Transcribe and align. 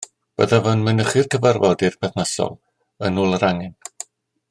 Byddaf 0.41 0.69
yn 0.71 0.81
mynychu'r 0.87 1.29
cyfarfodydd 1.35 1.99
perthnasol 2.05 2.57
yn 3.11 3.25
ôl 3.27 3.39
yr 3.41 3.47
angen 3.53 3.79